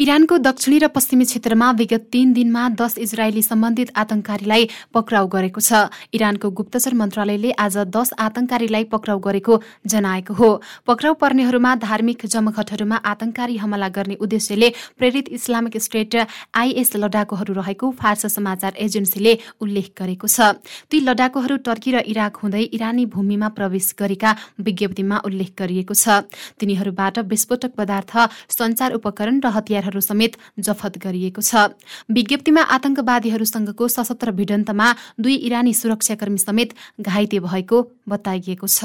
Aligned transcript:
इरानको 0.00 0.36
दक्षिणी 0.38 0.78
र 0.78 0.86
पश्चिमी 0.92 1.24
क्षेत्रमा 1.24 1.70
विगत 1.72 2.02
तीन 2.12 2.32
दिनमा 2.36 2.62
दस 2.76 2.98
इजरायली 3.00 3.42
सम्बन्धित 3.42 3.90
आतंककारीलाई 3.96 4.64
पक्राउ 4.92 5.26
गरेको 5.26 5.60
छ। 5.60 5.88
इरानको 6.12 6.50
गुप्तचर 6.52 6.94
मन्त्रालयले 6.94 7.50
आज 7.56 7.76
दस 7.88 8.12
आतंककारीलाई 8.20 8.84
पक्राउ 8.92 9.18
गरेको 9.18 9.56
जनाएको 9.88 10.34
हो। 10.36 10.50
पक्राउ 10.86 11.14
पर्नेहरूमा 11.16 11.74
धार्मिक 11.80 12.26
जमघटहरूमा 12.26 12.96
आतंककारी 13.08 13.56
हमला 13.56 13.88
गर्ने 13.88 14.14
उद्देश्यले 14.20 14.68
प्रेरित 15.00 15.28
इस्लामिक 15.32 15.76
स्टेट 15.80 16.16
आइएस 16.54 16.92
लडाकुहरू 16.96 17.54
रहेको 17.54 17.90
फार्स 17.96 18.26
समाचार 18.36 18.76
एजेन्सीले 18.76 19.32
उल्लेख 19.64 19.88
गरेको 19.96 20.28
छ। 20.28 20.60
ती 20.92 21.00
लडाकुहरू 21.00 21.56
टर्की 21.64 21.96
र 21.96 22.04
इराक 22.04 22.36
हुँदै 22.44 22.62
इरानी 22.76 23.06
भूमिमा 23.16 23.48
प्रवेश 23.56 23.88
गरेका 23.96 24.36
विज्ञप्तिमा 24.60 25.24
उल्लेख 25.24 25.56
गरिएको 25.56 25.94
छ। 25.96 26.20
तिनीहरूबाट 26.60 27.24
विस्फोटक 27.32 27.72
पदार्थ 27.72 28.12
संचार 28.52 29.00
उपकरण 29.00 29.40
र 29.40 29.56
हतियार 29.56 29.84
हतियारहरू 29.86 30.00
समेत 30.00 30.36
जफत 30.58 30.98
गरिएको 30.98 31.40
छ। 31.40 31.78
विज्ञप्तिमा 32.10 32.62
आतंकवादीहरूसँगको 32.76 33.88
सशस्त्र 33.88 34.30
भिडन्तमा 34.32 34.88
दुई 35.20 35.34
इरानी 35.46 35.72
सुरक्षाकर्मी 35.74 36.38
समेत 36.38 36.74
घाइते 37.00 37.38
भएको 37.40 37.82
बताइएको 38.08 38.66
छ। 38.66 38.80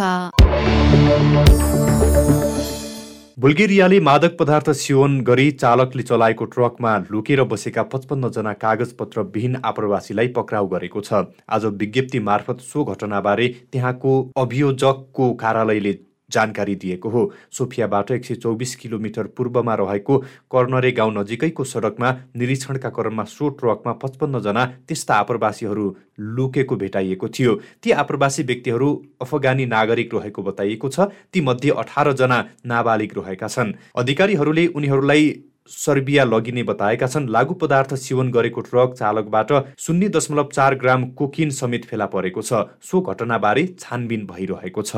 बुल्गेरियाले 3.42 4.00
मादक 4.00 4.36
पदार्थ 4.38 4.70
सेवन 4.78 5.20
गरी 5.22 5.52
चालकले 5.54 6.04
चलाएको 6.04 6.46
ट्रकमा 6.46 6.92
लुकेर 7.10 7.42
बसेका 7.50 7.84
पचपन्नजना 7.90 8.54
कागजपत्र 8.54 9.22
विहीन 9.34 9.56
आप्रवासीलाई 9.66 10.28
पक्राउ 10.38 10.68
गरेको 10.68 11.02
छ। 11.02 11.26
आज 11.50 11.66
विज्ञप्ति 11.82 12.20
मार्फत 12.22 12.62
सो 12.62 12.84
घटनाबारे 12.86 13.48
त्यहाँको 13.72 14.14
अभियोजकको 14.38 15.34
कार्यालयले 15.36 15.94
जानकारी 16.34 16.76
दिएको 16.76 17.10
हो। 17.10 17.22
सोफियाबाट 17.52 18.12
एक 18.12 18.26
सय 18.26 18.36
चौबिस 18.36 18.76
किलोमिटर 18.76 19.28
पूर्वमा 19.38 19.76
रहेको 19.76 20.18
कर्नरे 20.52 20.92
गाउँ 20.92 21.14
नजिकैको 21.14 21.64
सडकमा 21.64 22.12
निरीक्षणका 22.36 22.90
क्रममा 22.90 23.24
सो 23.28 23.50
ट्रकमा 23.60 23.94
पचपन्नजना 23.94 24.66
त्यस्ता 24.88 25.16
आप्रवासीहरू 25.16 25.86
लुकेको 26.20 26.76
भेटाइएको 26.76 27.28
थियो। 27.30 27.56
ती 27.84 27.92
आप्रवासी 27.94 28.44
व्यक्तिहरू 28.44 28.90
अफगानी 29.22 29.66
नागरिक 29.68 30.14
रहेको 30.16 30.44
बताइएको 30.44 30.90
छ। 30.90 31.08
तीमध्ये 31.34 31.72
अठारजना 31.78 32.44
नाबालिग 32.66 33.18
रहेका 33.18 33.48
छन्। 33.48 33.74
अधिकारीहरूले 33.96 34.68
उनीहरूलाई 34.68 35.24
सर्बिया 35.70 36.24
लगिने 36.24 36.64
बताएका 36.64 37.08
छन् 37.08 37.30
लागु 37.30 37.54
पदार्थ 37.54 37.94
सेवन 37.96 38.32
गरेको 38.32 38.62
ट्रक 38.62 38.94
चालकबाट 38.94 39.52
शून्य 39.80 40.10
दशमलव 40.10 40.50
चार 40.54 40.76
ग्राम 40.76 41.06
कोकिन 41.14 41.50
समेत 41.52 41.86
फेला 41.86 42.06
परेको 42.08 42.42
छ। 42.42 42.66
सो 42.82 43.02
घटनाबारे 43.04 43.66
छानबिन 43.80 44.26
भइरहेको 44.28 44.82
छ। 44.82 44.96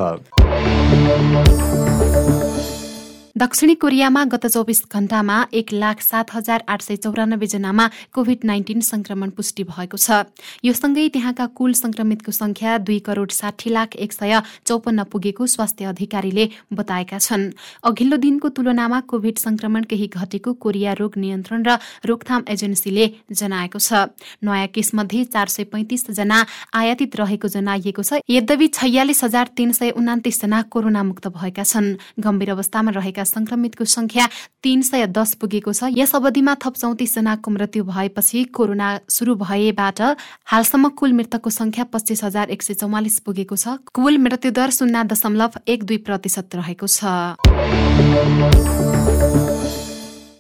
दक्षिणी 3.36 3.74
कोरियामा 3.82 4.24
गत 4.32 4.46
चौबिस 4.46 4.82
घण्टामा 4.94 5.36
एक 5.54 5.72
लाख 5.74 6.02
सात 6.02 6.32
हजार 6.34 6.64
आठ 6.70 6.82
सय 6.82 6.96
चौरानब्बे 6.96 7.46
जनामा 7.48 7.88
कोभिड 8.14 8.40
नाइन्टिन 8.46 8.80
संक्रमण 8.80 9.30
पुष्टि 9.30 9.64
भएको 9.66 9.98
छ। 9.98 10.30
यो 10.62 10.74
सँगै 10.74 11.08
त्यहाँका 11.10 11.46
कुल 11.58 11.74
संक्रमितको 11.74 12.32
संख्या 12.32 12.78
दुई 12.86 13.00
करोड 13.00 13.32
साठी 13.34 13.70
लाख 13.70 13.96
एक 13.98 14.14
सय 14.14 14.42
चौपन्न 14.68 15.04
पुगेको 15.10 15.48
स्वास्थ्य 15.48 15.86
अधिकारीले 15.86 16.46
बताएका 16.72 17.18
छन्। 17.18 17.50
अघिल्लो 17.84 18.18
दिनको 18.22 18.50
तुलनामा 18.54 19.00
कोभिड 19.10 19.38
संक्रमण 19.40 19.84
केही 19.90 20.08
घटेको 20.14 20.54
कोरिया 20.54 20.94
रोग 20.94 21.18
नियन्त्रण 21.18 21.66
र 21.66 21.78
रोकथाम 22.06 22.46
एजेन्सीले 22.54 23.10
जनाएको 23.34 23.80
छ। 23.80 24.14
नयाँ 24.46 24.68
केसमध्ये 24.70 25.24
चार 25.34 25.48
सय 25.50 25.64
पैंतिस 25.74 26.10
जना 26.14 26.46
आयातित 26.70 27.18
रहेको 27.18 27.48
जनाइएको 27.50 28.04
छ। 28.04 28.22
यद्यपि 28.30 28.68
छयालिस 28.70 29.24
हजार 29.24 29.50
तीन 29.58 29.72
सय 29.74 29.90
उनातिस 29.98 30.42
जना 30.42 30.62
कोरोना 30.70 31.04
मुक्त 31.04 31.28
भएका 31.34 31.66
छन्। 31.66 31.98
गम्भीर 32.22 32.52
अवस्थामा 32.52 32.92
रहेका 32.94 33.23
संक्रमितको 33.26 33.86
संख्या 33.86 34.28
तीन 34.64 34.82
सय 34.82 35.08
दस 35.10 35.34
पुगेको 35.36 35.74
छ। 35.74 35.84
यस 35.92 36.16
अवधिमा 36.16 36.56
थप 36.56 36.74
चौतिस 36.76 37.16
जनाको 37.16 37.52
मृत्यु 37.52 37.84
भएपछि 37.84 38.44
कोरोना 38.56 38.90
सुरु 39.10 39.36
भएबाट 39.36 40.02
हालसम्म 40.46 40.90
कुल 41.00 41.14
मृतकको 41.14 41.50
संख्या 41.52 41.84
पच्चिस 41.94 42.24
हजार 42.24 42.50
एक 42.50 42.62
सय 42.64 42.74
चौवालिस 42.74 43.20
पुगेको 43.22 43.56
छ। 43.56 43.68
कुल 43.94 44.18
मृत्युदर 44.18 44.70
शून्य 44.72 45.04
दशमलव 45.06 45.52
एक 45.68 45.84
दुई 45.84 45.98
प्रतिशत 46.08 46.56
रहेको 46.56 46.88
छ। 46.88 47.00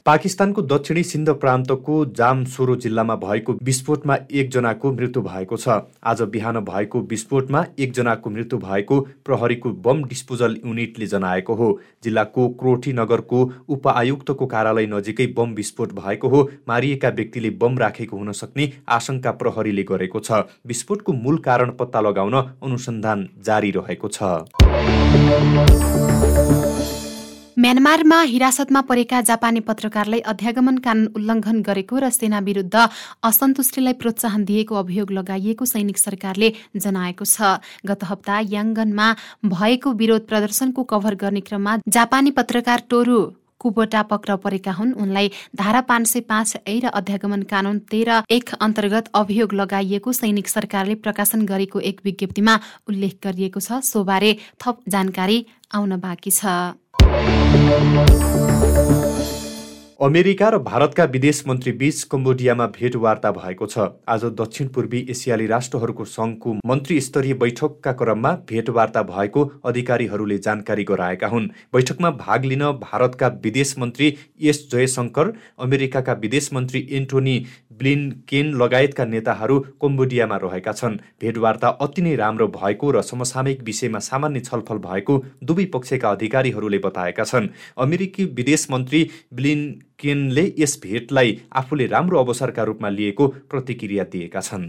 पाकिस्तानको 0.05 0.61
दक्षिणी 0.61 1.01
सिन्ध 1.03 1.29
प्रान्तको 1.41 1.93
जामसोरो 2.15 2.75
जिल्लामा 2.75 3.15
भएको 3.15 3.53
विस्फोटमा 3.63 4.15
एकजनाको 4.31 4.91
मृत्यु 4.93 5.21
भएको 5.23 5.57
छ। 5.57 5.75
आज 6.03 6.21
बिहान 6.27 6.59
भएको 6.61 7.01
विस्फोटमा 7.11 7.63
एकजनाको 7.79 8.29
मृत्यु 8.29 8.59
भएको 8.59 8.99
प्रहरीको 9.25 9.69
बम 9.85 10.03
डिस्पोजल 10.03 10.57
युनिटले 10.65 11.05
जनाएको 11.07 11.53
हो। 11.55 11.69
जिल्लाको 12.03 12.47
क्रोठी 12.59 12.93
नगरको 12.93 13.39
उपआयुक्तको 13.69 14.45
कार्यालय 14.45 14.87
नजिकै 14.87 15.27
बम 15.37 15.53
विस्फोट 15.53 15.93
भएको 15.95 16.27
हो। 16.29 16.43
मारिएका 16.67 17.09
व्यक्तिले 17.11 17.49
बम 17.55 17.77
राखेको 17.77 18.17
हुन 18.17 18.31
सक्ने 18.33 18.71
आशंका 18.89 19.31
प्रहरीले 19.39 19.83
गरेको 19.85 20.19
छ। 20.19 20.43
विस्फोटको 20.67 21.13
मूल 21.13 21.37
कारण 21.47 21.71
पत्ता 21.79 22.01
लगाउन 22.01 22.35
अनुसन्धान 22.35 23.27
जारी 23.41 23.71
रहेको 23.71 24.07
छ। 24.09 24.23
म्यानमारमा 27.63 28.15
हिरासतमा 28.27 28.79
परेका 28.87 29.19
जापानी 29.23 29.59
पत्रकारलाई 29.63 30.19
अध्यागमन 30.31 30.77
कानून 30.83 31.07
उल्लङ्घन 31.15 31.61
गरेको 31.63 31.99
र 32.03 32.09
सेना 32.11 32.39
विरुद्ध 32.43 32.75
असन्तुष्टिलाई 33.23 33.95
प्रोत्साहन 34.03 34.43
दिएको 34.43 34.75
अभियोग 34.75 35.11
लगाइएको 35.17 35.65
सैनिक 35.65 35.97
सरकारले 35.97 36.49
जनाएको 36.75 37.23
छ। 37.23 37.63
गत 37.87 38.03
हप्ता 38.03 38.35
याङ्गनमा 38.51 39.07
भएको 39.47 39.95
विरोध 39.95 40.27
प्रदर्शनको 40.27 40.83
कभर 40.91 41.15
गर्ने 41.23 41.41
क्रममा 41.47 41.77
जापानी 41.87 42.35
पत्रकार 42.35 42.83
टोरु 42.91 43.17
कुबोटा 43.55 44.01
पक्राउ 44.11 44.43
परेका 44.43 44.71
हुन्। 44.75 44.93
उनलाई 44.99 45.31
धारा 45.55 45.81
पाँच 45.87 46.07
सय 46.11 46.27
पाँच 46.27 46.67
ए 46.67 46.77
र 46.83 46.91
अध्यागमन 46.91 47.47
कानून 47.47 47.79
तेह्र 47.87 48.27
एक 48.27 48.59
अन्तर्गत 48.59 49.15
अभियोग 49.15 49.53
लगाइएको 49.55 50.11
सैनिक 50.11 50.47
सरकारले 50.49 50.99
प्रकाशन 50.99 51.47
गरेको 51.47 51.79
एक 51.79 52.03
विज्ञप्तिमा 52.03 52.59
उल्लेख 52.91 53.15
गरिएको 53.23 53.59
छ। 53.63 53.79
सोबारे 53.87 54.37
थप 54.59 54.83
जानकारी 54.91 55.45
आउन 55.71 55.99
बाँकी 56.03 56.31
छ। 56.33 56.82
Thank 57.53 58.52
अमेरिका 60.03 60.47
र 60.49 60.57
भारतका 60.59 61.03
विदेश 61.05 61.41
मन्त्री 61.47 61.71
बीच 61.71 62.01
कम्बोडियामा 62.11 62.65
भेटवार्ता 62.69 63.29
भएको 63.31 63.65
छ। 63.65 63.83
आज 64.05 64.23
दक्षिण 64.35 64.67
पूर्वी 64.67 64.99
एसियाली 65.09 65.45
राष्ट्रहरूको 65.47 66.05
सङ्घको 66.05 66.55
मन्त्री 66.65 66.99
स्तरीय 67.01 67.33
बैठकका 67.33 67.91
क्रममा 67.93 68.31
भेटवार्ता 68.49 69.03
भएको 69.03 69.43
अधिकारीहरूले 69.65 70.37
जानकारी 70.39 70.83
गराएका 70.83 71.27
हुन्। 71.27 71.47
बैठकमा 71.73 72.09
भाग 72.17 72.45
लिन 72.45 72.63
भारतका 72.81 73.27
विदेश 73.43 73.73
मन्त्री 73.79 74.09
एस 74.43 74.59
जयशङ्कर 74.71 75.31
अमेरिकाका 75.59 76.13
विदेश 76.19 76.49
मन्त्री 76.53 76.87
एन्टोनी 76.91 77.37
ब्लिनकेन 77.79 78.51
लगायतका 78.55 79.05
नेताहरू 79.05 79.59
कम्बोडियामा 79.81 80.37
रहेका 80.43 80.71
छन्। 80.73 80.99
भेटवार्ता 81.21 81.67
अति 81.79 82.01
नै 82.01 82.15
राम्रो 82.15 82.47
भएको 82.49 82.91
र 82.91 83.01
समसामयिक 83.03 83.63
विषयमा 83.63 83.99
सामान्य 84.01 84.39
छलफल 84.41 84.83
भएको 84.83 85.17
दुवै 85.43 85.65
पक्षका 85.73 86.11
अधिकारीहरूले 86.11 86.83
बताएका 86.83 87.23
छन्। 87.23 87.49
अमेरिकी 87.79 88.25
विदेश 88.35 88.67
मन्त्री 88.71 89.09
ब्लिन 89.33 89.65
केनले 90.03 90.45
यस 90.59 90.79
भेटलाई 90.83 91.39
आफूले 91.55 91.85
राम्रो 91.87 92.19
अवसरका 92.19 92.63
रूपमा 92.63 92.89
लिएको 92.89 93.27
प्रतिक्रिया 93.49 94.03
दिएका 94.11 94.41
छन्। 94.41 94.65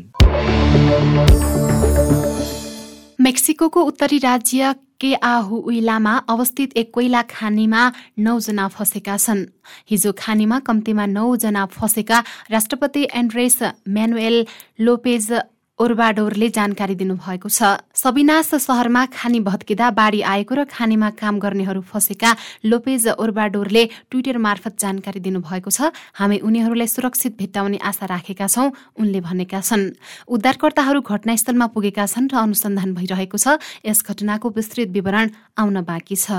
मेक्सिको 3.21 3.67
उत्तरी 3.83 4.19
राज्य 4.19 4.75
के 5.01 5.13
आहुइलामा 5.25 6.15
अवस्थित 6.31 6.77
एक 6.77 6.91
कोइला 6.95 7.23
खानीमा 7.31 7.83
नौजना 8.19 8.67
फँसेका 8.69 9.17
छन्। 9.17 9.45
हिजो 9.91 10.13
खानीमा 10.19 10.59
कम्तीमा 10.59 11.07
नौजना 11.07 11.65
फँसेका 11.67 12.19
राष्ट्रपति 12.51 13.03
एन्ड्रेस 13.15 13.59
म्यानुएल 13.89 14.47
लोपेज 14.81 15.33
ओर्बाडोरले 15.75 16.49
जानकारी 16.55 16.95
दिनुभएको 16.95 17.49
छ। 17.51 17.83
सबिनास 17.93 18.63
सहरमा 18.63 19.11
खानी 19.11 19.41
भत्किँदा 19.43 19.91
बाढी 19.91 20.21
आएको 20.23 20.55
र 20.55 20.65
खानीमा 20.71 21.11
काम 21.19 21.43
गर्नेहरू 21.43 21.83
फँसेका 21.83 22.31
लोपेज 22.63 23.19
ओर्बाडोरले 23.19 23.85
ट्विटर 24.07 24.39
मार्फत 24.39 24.79
जानकारी 24.79 25.19
दिनुभएको 25.19 25.71
छ। 25.75 25.91
हामी 26.15 26.39
उनीहरूलाई 26.47 26.87
सुरक्षित 26.87 27.35
भेट्टाउने 27.35 27.79
आशा 27.83 28.07
राखेका 28.07 28.47
छौं 28.47 28.71
उनले 29.03 29.21
भनेका 29.21 29.61
छन्। 29.61 29.99
उद्धारकर्ताहरू 30.31 31.01
घटनास्थलमा 31.03 31.67
पुगेका 31.75 32.07
छन् 32.07 32.31
र 32.31 32.39
अनुसन्धान 32.39 32.95
भइरहेको 32.95 33.35
छ। 33.35 33.59
यस 33.83 33.99
घटनाको 34.07 34.47
विस्तृत 34.55 34.95
विवरण 34.95 35.59
आउन 35.59 35.83
बाँकी 35.83 36.17
छ। 36.17 36.31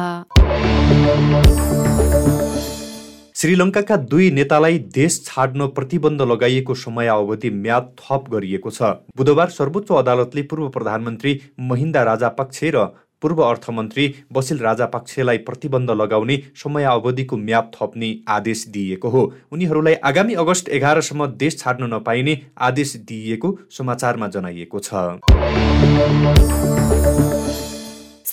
श्रीलङ्काका 3.35 3.95
दुई 4.11 4.29
नेतालाई 4.31 4.77
देश 4.95 5.15
छाड्न 5.25 5.65
प्रतिबन्ध 5.69 6.21
लगाइएको 6.23 6.73
समय 6.75 7.07
अवधि 7.07 7.49
म्याद 7.55 7.89
थप 7.99 8.29
गरिएको 8.31 8.71
छ। 8.71 8.91
बुधबार 9.17 9.49
सर्वोच्च 9.51 9.91
अदालतले 9.93 10.43
पूर्व 10.43 10.67
प्रधानमन्त्री 10.69 11.33
महिन्दा 11.61 12.03
राजापक्ष 12.05 12.63
र 12.75 12.85
पूर्व 13.21 13.41
अर्थमन्त्री 13.43 14.05
बसिल 14.31 14.59
राजापक्षलाई 14.59 15.37
प्रतिबन्ध 15.43 15.91
लगाउने 15.93 16.37
समय 16.55 16.83
अवधिको 16.85 17.37
म्याद 17.39 17.71
थप्ने 17.75 18.09
आदेश 18.29 18.65
दिइएको 18.69 19.09
हो। 19.09 19.23
उनीहरूलाई 19.51 19.95
आगामी 20.05 20.33
अगस्त 20.39 20.69
एघारसम्म 20.79 21.27
देश 21.35 21.59
छाड्न 21.59 21.93
नपाइने 21.93 22.39
आदेश 22.61 22.95
दिइएको 23.03 23.57
समाचारमा 23.77 24.27
जनाइएको 24.29 24.79
छ। 24.79 24.89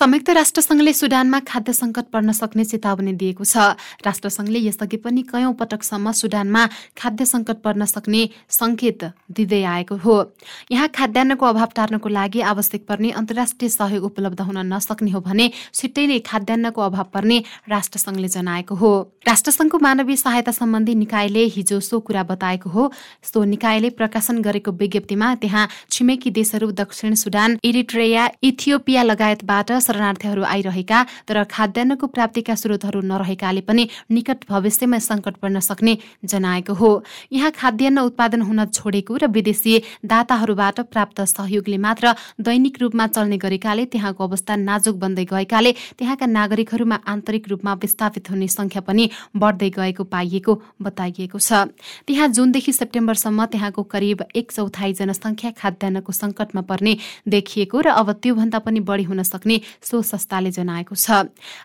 संयुक्त 0.03 0.31
राष्ट्रसङ्घले 0.35 0.93
सुडानमा 0.99 1.39
खाद्य 1.47 1.73
सङ्कट 1.73 2.07
पर्न 2.11 2.33
सक्ने 2.35 2.65
चेतावनी 2.67 3.13
दिएको 3.23 3.45
छ। 3.47 3.79
राष्ट्रसङ्घले 4.03 4.59
यसअघि 4.59 4.99
पनि 4.99 5.23
कयौं 5.31 5.53
पटकसम्म 5.55 6.11
सुडानमा 6.11 6.63
खाद्य 6.99 7.25
सङ्कट 7.25 7.63
पर्न 7.63 7.87
सक्ने 7.87 8.23
संकेत 8.51 9.05
दिँदै 9.31 9.63
आएको 9.63 9.95
हो। 10.03 10.17
यहाँ 10.75 10.89
खाद्यान्नको 10.91 11.47
अभाव 11.47 11.71
टार्नको 11.79 12.09
लागि 12.19 12.41
आवश्यक 12.51 12.83
पर्ने 12.83 13.11
अन्तर्राष्ट्रिय 13.15 13.71
सहयोग 13.71 14.05
उपलब्ध 14.05 14.41
हुन 14.43 14.59
नसक्ने 14.75 15.11
हो 15.15 15.21
भने 15.23 15.47
छिट्टै 15.71 16.07
नै 16.11 16.19
खाद्यान्नको 16.27 16.81
अभाव 16.83 17.07
पर्ने 17.15 17.39
राष्ट्रसङ्घले 17.71 18.29
जनाएको 18.35 18.75
हो। 18.75 18.91
राष्ट्रसङ्घको 19.23 19.79
मानवीय 19.79 20.19
सहायता 20.19 20.51
सम्बन्धी 20.51 20.95
निकायले 20.99 21.47
हिजो 21.55 21.79
सो 21.79 22.03
कुरा 22.03 22.23
बताएको 22.27 22.75
हो। 22.75 22.91
सो 23.23 23.45
निकायले 23.55 23.95
प्रकाशन 23.95 24.43
गरेको 24.43 24.75
विज्ञप्तिमा 24.83 25.35
त्यहाँ 25.39 25.65
छिमेकी 25.95 26.35
देशहरू 26.35 26.71
दक्षिण 26.83 27.15
सुडान 27.23 27.59
इरिट्रेया 27.63 28.29
इथियोपिया 28.43 29.03
लगायतबाट 29.07 29.73
शरणार्थीहरू 29.93 30.43
आइरहेका 30.45 30.99
तर 31.29 31.43
खाद्यान्नको 31.47 32.07
प्राप्तिका 32.09 32.55
स्रोतहरू 32.55 33.01
नरहेकाले 33.03 33.61
पनि 33.63 33.85
निकट 34.11 34.49
भविष्यमा 34.49 34.99
संकट 35.01 35.37
पर्न 35.37 35.61
सक्ने 35.61 35.97
जनाएको 36.25 36.73
हो। 36.73 36.91
यहाँ 37.33 37.51
खाद्यान्न 37.53 37.99
उत्पादन 38.01 38.43
हुन 38.43 38.65
छोडेको 38.67 39.17
र 39.17 39.27
विदेशी 39.29 39.75
दाताहरूबाट 40.05 40.81
प्राप्त 40.89 41.21
सहयोगले 41.29 41.79
मात्र 41.79 42.15
दैनिक 42.41 42.81
रूपमा 42.81 43.07
चल्ने 43.09 43.37
गरेकाले 43.37 43.85
त्यहाँको 43.93 44.25
अवस्था 44.25 44.57
नाजुक 44.59 44.97
बन्दै 44.97 45.25
गएकाले 45.27 45.73
त्यहाँका 45.99 46.27
नागरिकहरूमा 46.29 46.97
आन्तरिक 47.07 47.49
रूपमा 47.49 47.73
विस्थापित 47.83 48.31
हुने 48.31 48.49
संख्या 48.49 48.83
पनि 48.83 49.05
बढ्दै 49.37 49.71
गएको 49.71 50.05
पाइएको 50.07 50.53
बताइएको 50.83 51.39
छ। 51.39 51.69
त्यहाँ 52.07 52.29
जुनदेखि 52.31 52.73
सेप्टेम्बरसम्म 52.73 53.45
त्यहाँको 53.53 53.83
करिब 53.85 54.25
एक 54.33 54.53
चौथाइ 54.53 54.93
जनसङ्ख्या 54.95 55.51
खाद्यान्नको 55.53 56.13
सङ्कटमा 56.15 56.63
पर्ने 56.63 56.97
देखिएको 57.29 57.81
र 57.81 57.89
अब 57.93 58.13
त्योभन्दा 58.23 58.59
पनि 58.63 58.81
बढी 58.83 59.03
हुन 59.03 59.23
सक्ने 59.25 59.61
सो 59.83 60.03
संस्थाले 60.03 60.51
जनाएको 60.51 60.95
छ। 60.95 61.11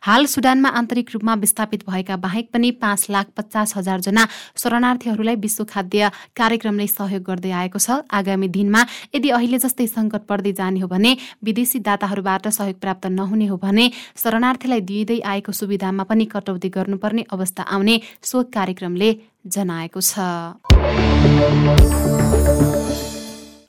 हाल 0.01 0.25
सुडानमा 0.25 0.69
आन्तरिक 0.71 1.07
रूपमा 1.13 1.33
विस्थापित 1.37 1.81
भएका 1.89 2.15
बाहेक 2.17 2.49
पनि 2.53 2.71
पाँच 2.81 3.07
लाख 3.09 3.27
पचास 3.37 3.75
हजार 3.77 3.99
जना 4.01 4.23
शरणार्थीहरूलाई 4.57 5.35
विश्व 5.37 5.63
खाद्य 5.65 6.09
कार्यक्रमले 6.35 6.87
सहयोग 6.87 7.23
गर्दै 7.23 7.51
आएको 7.51 7.79
छ। 7.79 8.01
आगामी 8.11 8.47
दिनमा 8.49 8.81
यदि 9.15 9.29
अहिले 9.29 9.57
जस्तै 9.59 9.87
संकट 9.87 10.25
पर्दै 10.25 10.51
जाने 10.53 10.79
हो 10.79 10.87
भने 10.87 11.11
विदेशी 11.43 11.79
दाताहरूबाट 11.81 12.47
सहयोग 12.49 12.79
प्राप्त 12.79 13.05
नहुने 13.13 13.47
हो 13.47 13.57
भने 13.57 13.85
शरणार्थीलाई 14.17 14.81
दिइँदै 14.81 15.19
आएको 15.25 15.51
सुविधामा 15.53 16.03
पनि 16.09 16.25
कटौती 16.27 16.69
गर्नुपर्ने 16.69 17.23
अवस्था 17.31 17.63
आउने 17.69 17.95
सो 18.23 18.43
कार्यक्रमले 18.53 19.09
जनाएको 19.47 20.01
छ। 20.01 20.19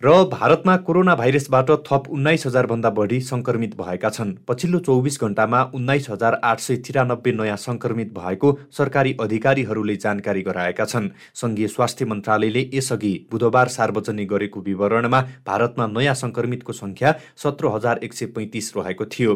र 0.03 0.11
भारतमा 0.31 0.77
कोरोना 0.87 1.15
भाइरसबाट 1.15 1.71
थप 1.87 2.05
उन्नाइस 2.09 2.47
हजारभन्दा 2.47 2.91
बढी 2.91 3.21
सङ्क्रमित 3.21 3.75
भएका 3.77 4.11
छन्। 4.11 4.33
पछिल्लो 4.49 4.79
चौबिस 4.79 5.21
घण्टामा 5.21 5.63
उन्नाइस 5.75 6.07
हजार 6.11 6.35
आठ 6.45 6.61
सय 6.61 6.77
तिरानब्बे 6.87 7.33
नयाँ 7.33 7.57
सङ्क्रमित 7.57 8.13
भएको 8.15 8.53
सरकारी 8.79 9.17
अधिकारीहरूले 9.21 9.97
जानकारी 9.97 10.43
गराएका 10.43 10.85
छन्। 10.85 11.09
सङ्घीय 11.35 11.69
स्वास्थ्य 11.69 12.05
मन्त्रालयले 12.05 12.63
यसअघि 12.75 13.11
बुधबार 13.31 13.69
सार्वजनिक 13.69 14.29
गरेको 14.29 14.61
विवरणमा 14.61 15.21
भारतमा 15.47 15.87
नयाँ 15.89 16.15
सङ्क्रमितको 16.15 16.73
सङ्ख्या 16.73 17.15
सत्र 17.37 17.75
हजार 17.75 17.99
एक 18.03 18.15
सय 18.15 18.27
पैँतिस 18.39 18.73
रहेको 18.77 19.05
थियो। 19.09 19.35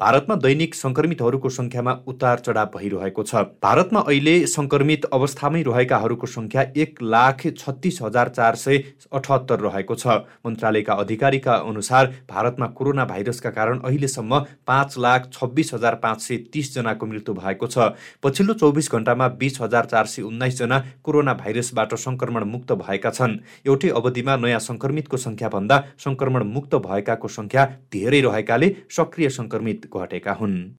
भारतमा 0.00 0.36
दैनिक 0.40 0.74
सङ्क्रमितहरूको 0.74 1.48
सङ्ख्यामा 1.50 1.96
उतार 2.08 2.42
चढाव 2.48 2.72
भइरहेको 2.78 3.22
छ। 3.24 3.44
भारतमा 3.60 4.00
अहिले 4.08 4.36
सङ्क्रमित 4.46 5.04
अवस्थामै 5.12 5.62
रहेकाहरूको 5.68 6.26
सङ्ख्या 6.28 6.66
एक 6.76 7.02
लाख 7.02 7.46
छत्तिस 7.58 8.02
हजार 8.02 8.34
चार 8.40 8.54
सय 8.56 8.82
अठहत्तर 9.12 9.68
रहेको 9.68 9.96
छ। 9.98 10.06
मन्त्रालयका 10.46 10.94
अधिकारीका 10.94 11.54
अनुसार 11.66 12.12
भारतमा 12.30 12.66
कोरोना 12.78 13.04
भाइरसका 13.04 13.50
कारण 13.50 13.78
अहिलेसम्म 13.80 14.38
पाँच 14.66 14.98
लाख 14.98 15.28
छब्बिस 15.32 15.74
हजार 15.74 15.94
पाँच 16.04 16.20
सय 16.22 16.36
तिसजनाको 16.52 17.06
मृत्यु 17.06 17.34
भएको 17.34 17.66
छ। 17.66 17.92
पछिल्लो 18.22 18.54
चौबिस 18.54 18.90
घण्टामा 18.92 19.28
बिस 19.40 19.60
हजार 19.60 19.84
चार 19.86 20.06
सय 20.06 20.22
उन्नाइसजना 20.22 20.78
कोरोना 21.02 21.34
भाइरसबाट 21.34 21.94
सङ्क्रमण 21.98 22.44
मुक्त 22.46 22.72
भएका 22.78 23.10
छन्। 23.10 23.38
एउटै 23.66 23.88
अवधिमा 23.98 24.36
नयाँ 24.36 24.60
सङ्क्रमितको 24.60 25.16
सङ्ख्याभन्दा 25.18 25.76
सङ्क्रमण 26.04 26.42
मुक्त 26.54 26.74
भएकाको 26.86 27.28
सङ्ख्या 27.28 27.64
धेरै 27.92 28.20
रहेकाले 28.20 28.74
सक्रिय 28.90 29.28
सङ्क्रमित 29.30 29.88
घटेका 29.92 30.32
हुन्। 30.40 30.58